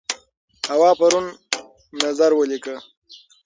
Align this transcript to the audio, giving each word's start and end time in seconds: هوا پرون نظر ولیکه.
هوا 0.71 0.91
پرون 0.99 1.25
نظر 2.03 2.31
ولیکه. 2.35 2.75